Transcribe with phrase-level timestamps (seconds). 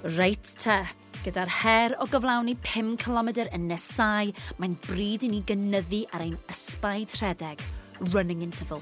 [0.00, 0.78] Reit te,
[1.26, 6.38] gyda'r her o gyflawni 5 km yn nesau, mae'n bryd i ni gynyddu ar ein
[6.48, 7.60] ysbaid rhedeg,
[8.14, 8.80] running interval.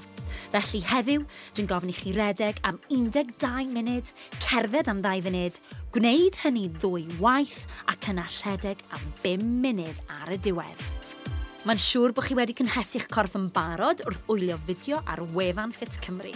[0.53, 1.25] Felly heddiw,
[1.57, 4.13] dwi'n gofyn i chi redeg am 12 munud,
[4.45, 5.59] cerdded am 2 funud,
[5.91, 10.85] gwneud hynny ddwy waith ac yna rhedeg am 5 munud ar y diwedd.
[11.67, 15.99] Mae'n siŵr bod chi wedi cynhesu'ch corff yn barod wrth wylio fideo ar wefan Fit
[15.99, 16.31] Cymru.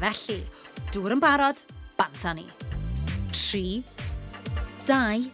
[0.00, 0.40] Felly,
[0.96, 1.60] dŵr yn barod,
[2.00, 2.48] banta ni.
[3.34, 3.82] 3,
[4.86, 5.30] 2,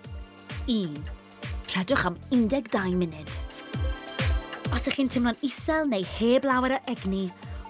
[0.66, 0.94] 1.
[1.74, 3.30] Rhedwch am 12 munud.
[4.70, 7.24] Os ych chi'n teimlo'n isel neu heb lawer o egni,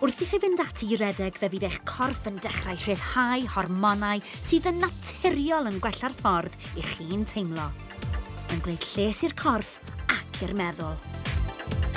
[0.05, 4.21] wrth i chi fynd ati i redeg fe fydd eich corff yn dechrau rhyddhau hormonau
[4.35, 7.71] sydd yn naturiol yn gwella'r ffordd i chi'n teimlo.
[8.53, 9.79] Yn gwneud lles i'r corff
[10.13, 11.01] ac i'r meddwl.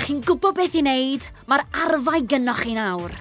[0.00, 3.12] Chi'n gwybod beth i wneud, mae'r arfau gynnoch chi nawr.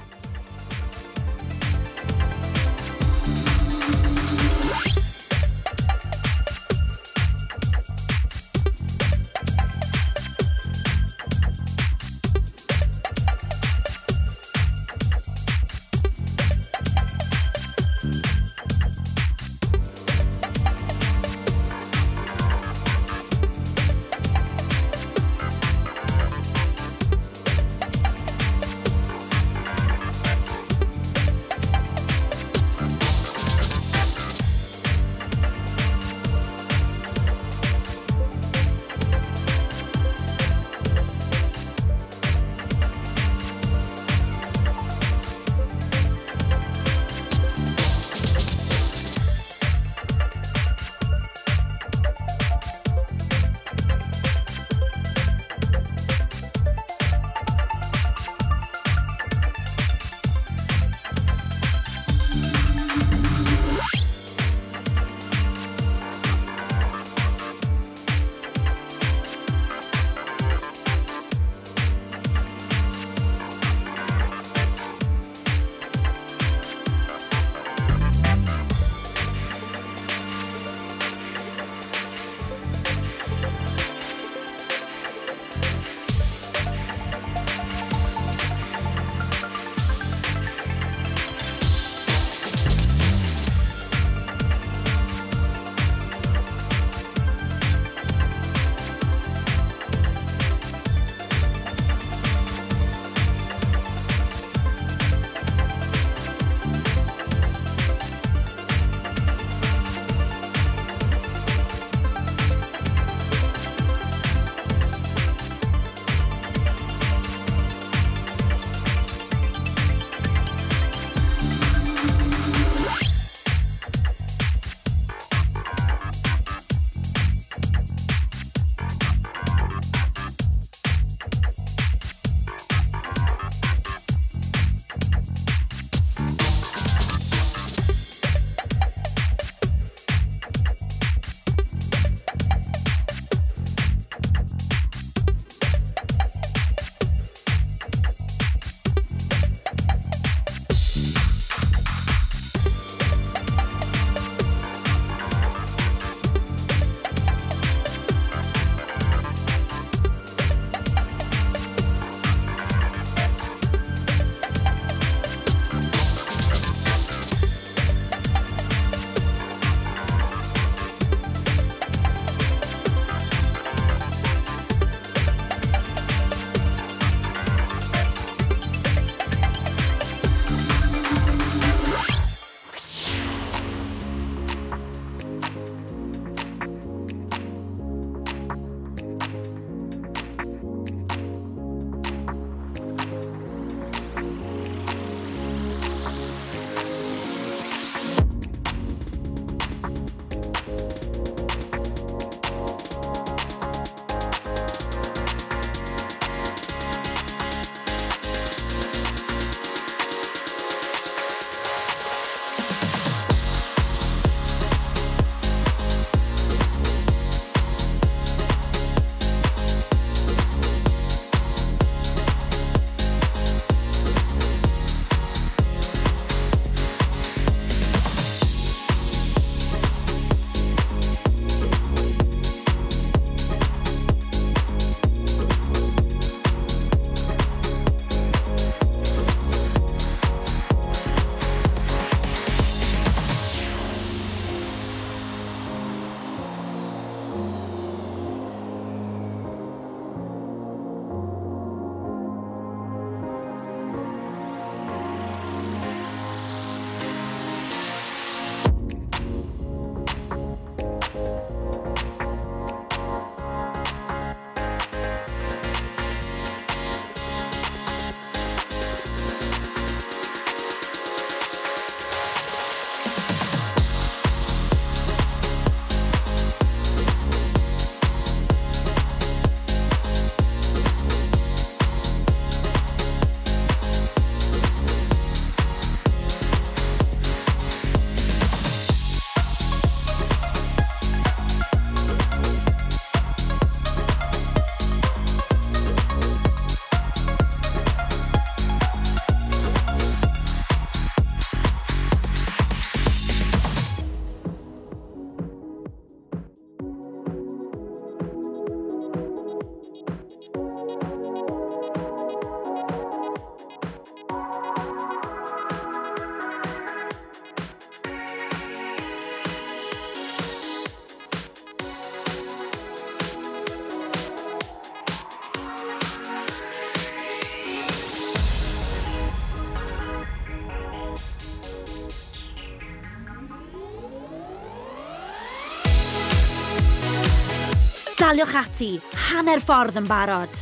[338.34, 338.88] daliwch ati,
[339.30, 340.62] hanner ffordd yn barod.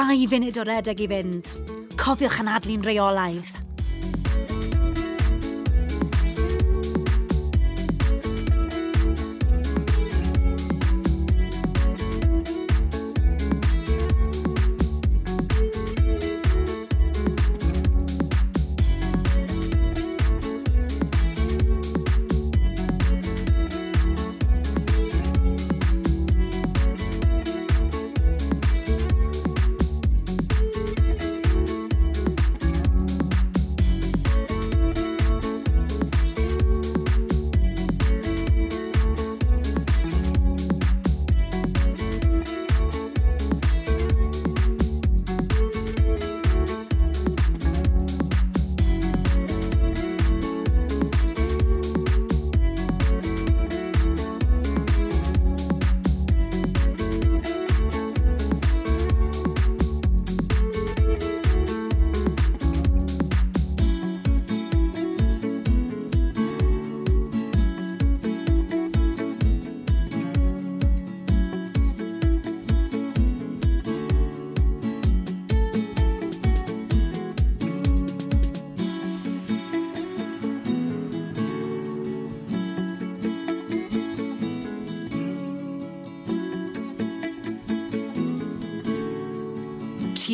[0.00, 1.50] dau funud o redeg i fynd.
[2.00, 3.59] Cofiwch anadlu'n reolaidd.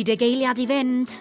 [0.07, 1.11] deg eiliad i fynd.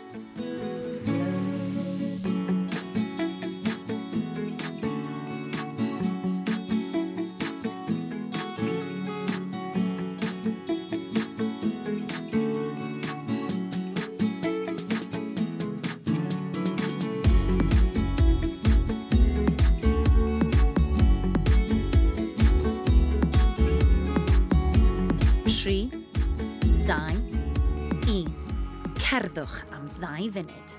[30.27, 30.75] ddau funud.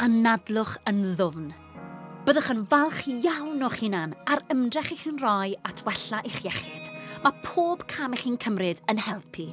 [0.00, 1.48] Anadlwch yn ddwfn.
[2.26, 6.92] Byddwch yn falch iawn o'ch hunan ar ymdrech i chi'n rhoi at wella eich iechyd.
[7.24, 9.50] Mae pob cam eich chi'n cymryd yn helpu.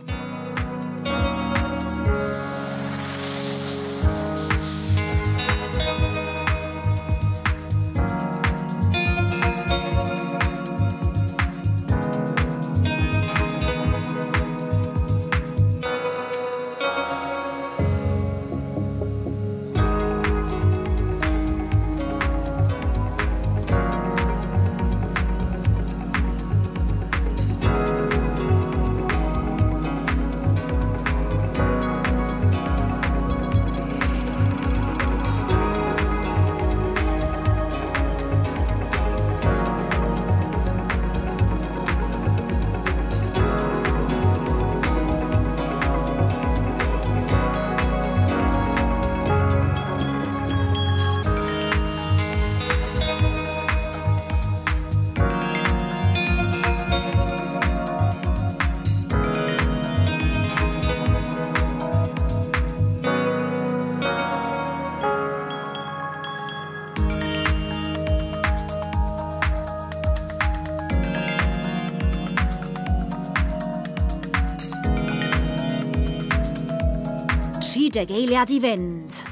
[77.93, 79.23] der Gaeliard Event.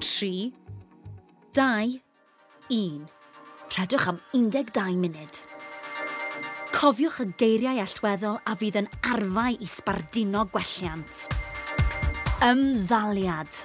[0.00, 0.52] tri,
[1.54, 1.88] dau.
[3.80, 5.36] Rhedwch am 12 munud.
[6.74, 11.22] Cofiwch y geiriau allweddol a fydd yn arfau i sbarduno gwelliant.
[12.44, 13.62] Ymddaliad.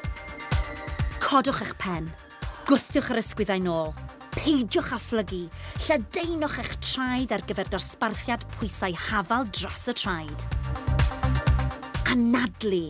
[1.19, 2.07] Codwch eich pen.
[2.63, 3.91] Gwthiwch yr ysgwyddau nôl.
[4.37, 5.43] Peidiwch â phlygu.
[5.83, 10.49] Lledaenwch eich traed ar gyfer dosbarthiad pwysau hafal dros y traed.
[12.15, 12.85] Anadlu.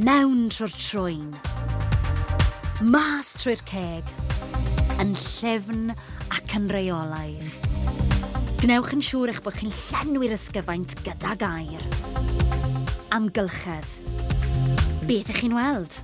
[0.00, 1.32] Mewn trwy'r trwyn.
[2.80, 4.23] Mas trwy'r ceg
[5.02, 5.92] yn llefn
[6.34, 7.56] ac yn reolaidd.
[8.60, 11.84] Gwnewch yn siŵr eich bod chi'n llenwi'r ysgyfaint gyda gair.
[13.14, 13.90] Amgylchedd.
[15.08, 15.98] Beth ych chi'n weld?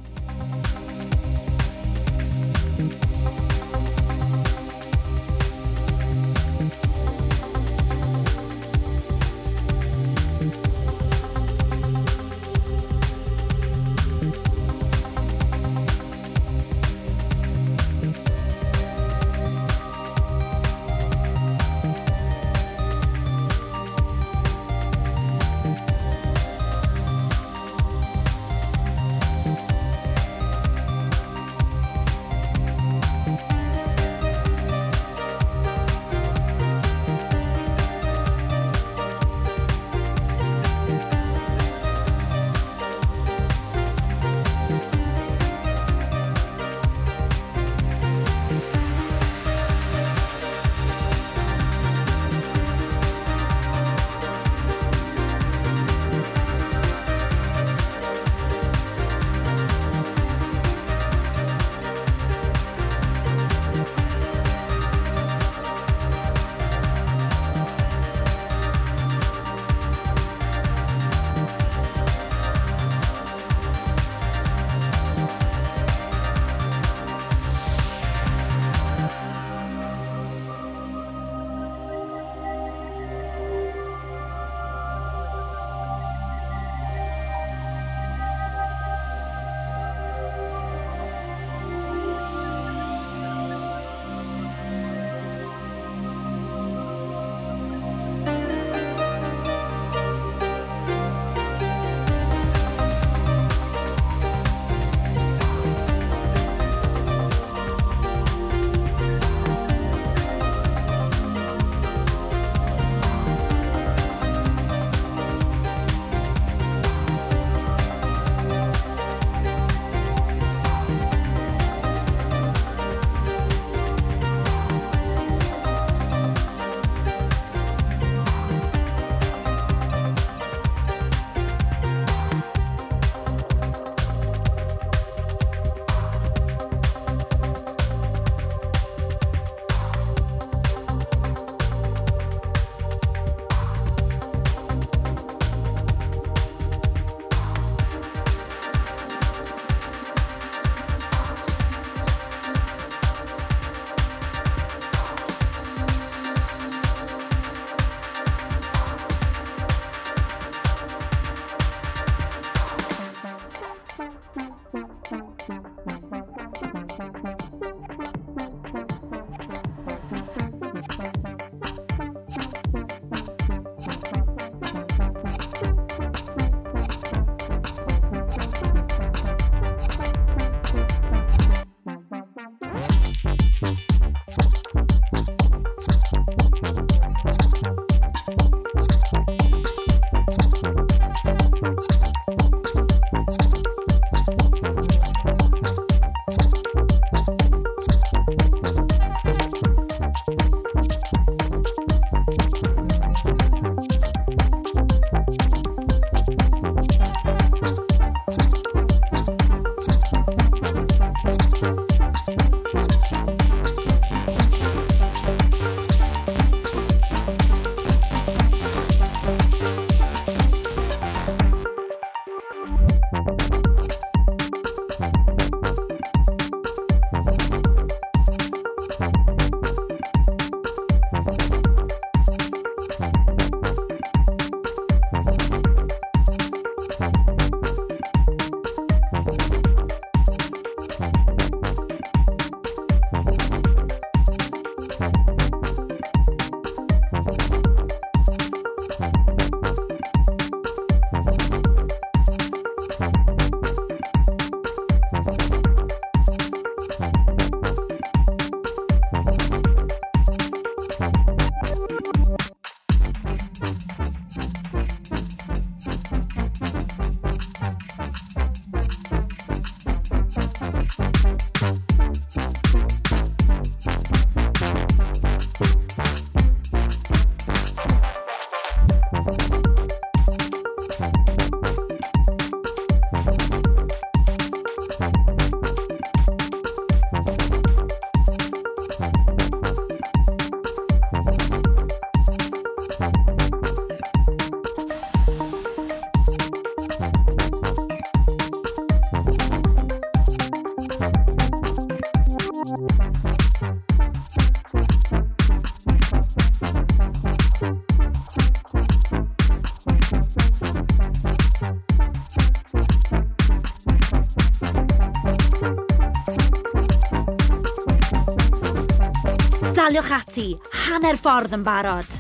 [319.90, 320.44] daliwch ati,
[320.86, 322.20] hanner ffordd yn barod.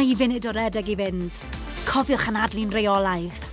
[0.00, 1.40] dau funud o redeg i fynd.
[1.84, 3.49] Cofiwch anadlu'n reolaidd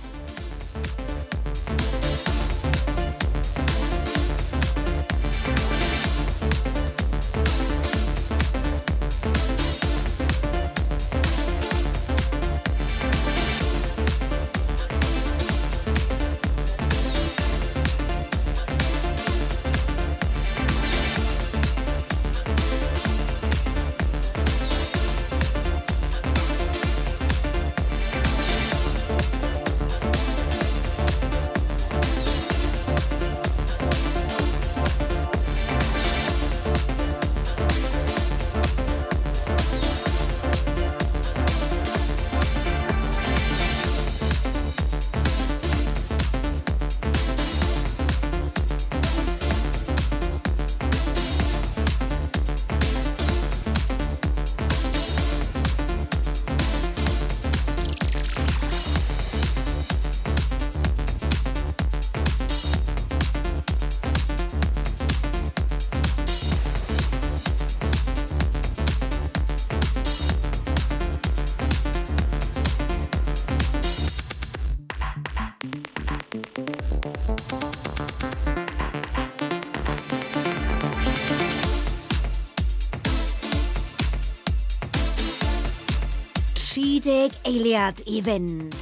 [87.08, 88.74] Big Eliad event.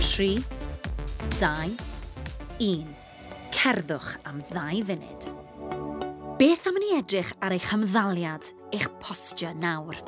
[0.00, 0.44] Three,
[1.38, 1.76] dine,
[2.58, 3.01] in.
[3.62, 5.26] Cerddwch am ddau funud.
[6.34, 10.00] Beth am ni edrych ar eich hymddaliad, eich postio nawr?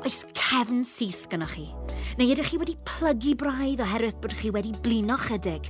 [0.00, 1.66] Oes cefn syth gynnwch chi?
[2.16, 5.68] Neu ydych chi wedi plygu braidd oherwydd bod chi wedi blino chydig?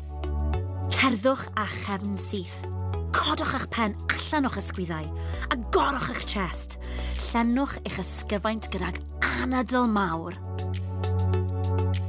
[0.94, 2.61] Cerddwch a chefn syth.
[3.18, 5.11] Codwch eich pen allan o'ch ysgwyddau
[5.51, 6.79] a gorwch eich chest.
[7.33, 10.38] Llenwch eich ysgyfaint gydag anadl mawr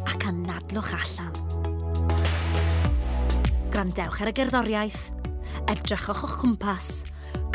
[0.06, 1.34] ac anadlwch allan.
[3.74, 5.15] Grandewch ar y gerddoriaeth,
[5.72, 6.92] edrychwch o'ch cwmpas,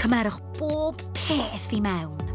[0.00, 2.30] cymerwch bob peth i mewn.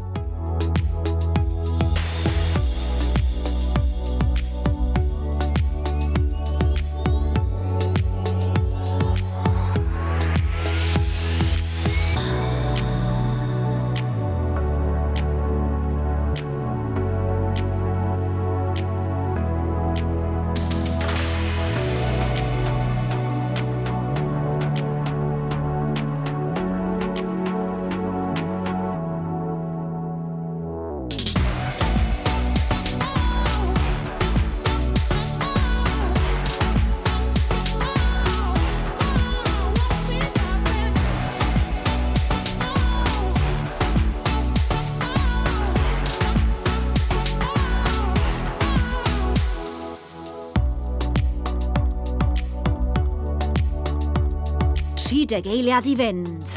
[55.26, 56.52] 30 eiliad i fynd.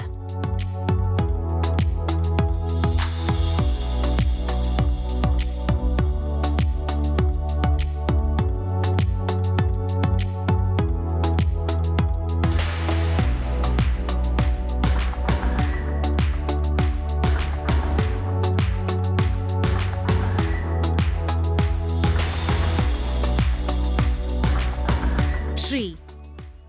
[25.69, 25.95] tri,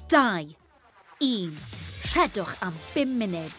[0.08, 0.46] dau,
[1.20, 1.79] un.
[2.14, 3.52] Rhedwch am 5 munud.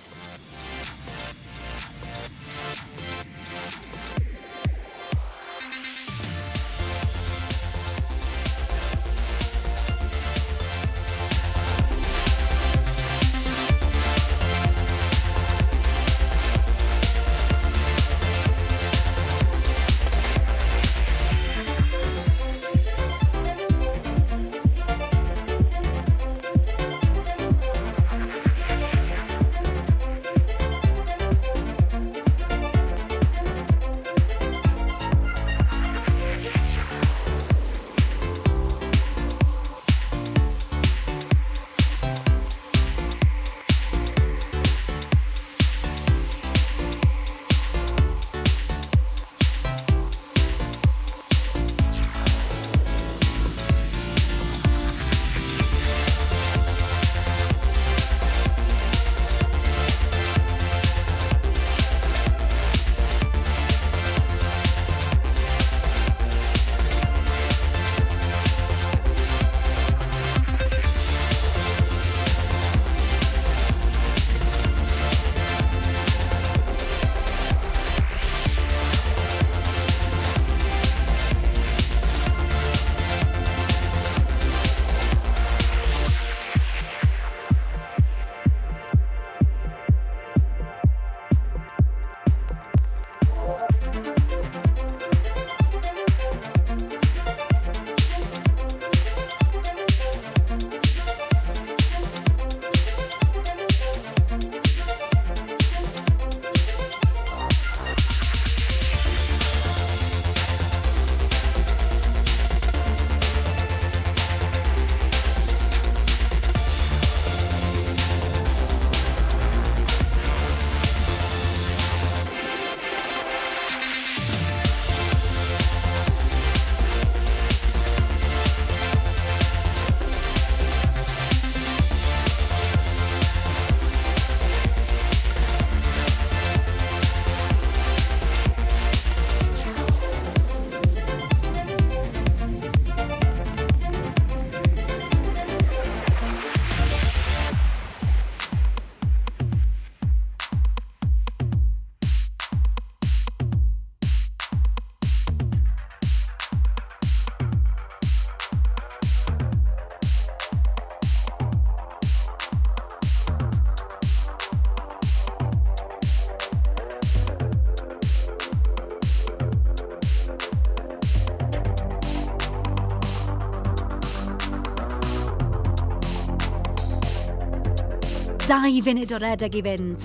[178.61, 180.03] 2 funud o redeg i fynd.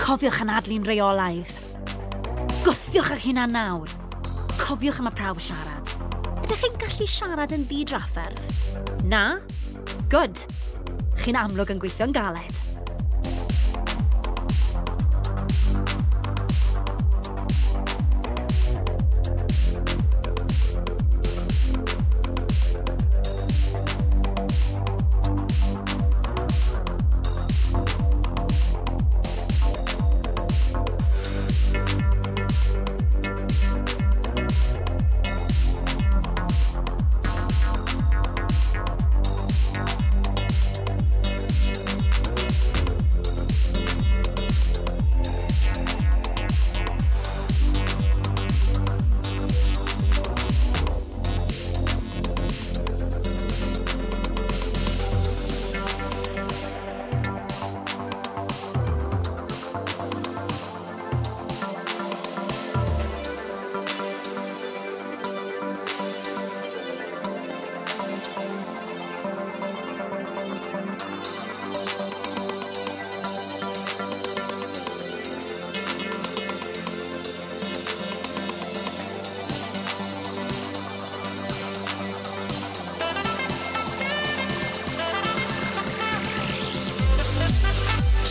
[0.00, 1.50] Cofiwch anadlu'n reolaidd.
[2.62, 3.92] Gwthiwch eich hunan nawr.
[4.56, 5.92] Cofiwch am y prawf siarad.
[6.40, 9.04] Ydych chi'n gallu siarad yn ddi-drafferth?
[9.12, 9.42] Na?
[10.08, 10.40] Good.
[11.20, 12.67] Chi'n amlwg yn gweithio'n galed.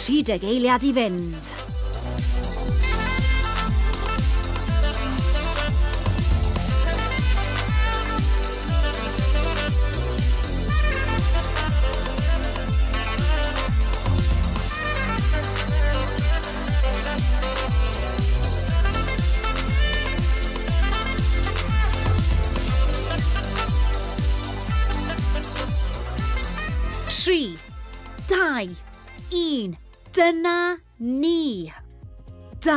[0.07, 1.56] tri deg eiliad i fynd.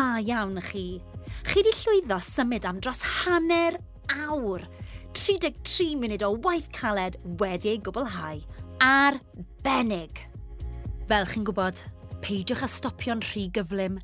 [0.00, 0.84] da iawn i chi.
[1.44, 3.76] Chi wedi llwyddo symud am dros hanner
[4.14, 4.62] awr.
[5.18, 8.40] 33 munud o waith caled wedi ei gwblhau.
[8.80, 10.22] Arbennig!
[11.10, 11.82] Fel chi'n gwybod,
[12.24, 13.98] peidiwch â stopio'n rhy gyflym.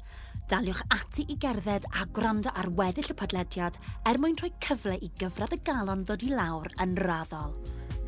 [0.50, 5.08] Daliwch ati i gerdded a gwrando ar weddill y podlediad er mwyn rhoi cyfle i
[5.22, 7.56] gyfradd y galon ddod i lawr yn raddol.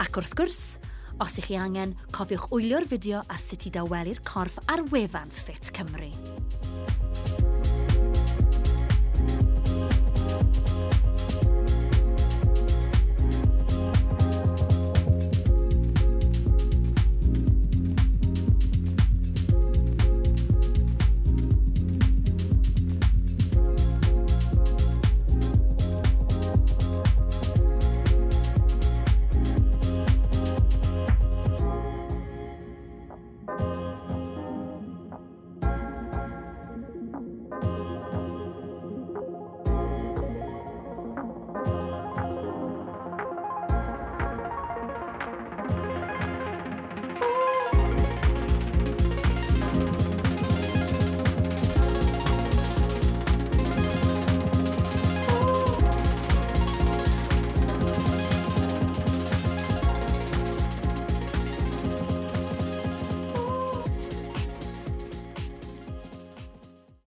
[0.03, 0.62] Ac wrth gwrs,
[1.24, 5.72] os ych chi angen, cofiwch wylio'r fideo ar sut i dawelu'r corff ar wefan Fit
[5.72, 6.12] Cymru.